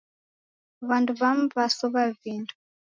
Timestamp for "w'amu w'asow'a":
1.19-2.03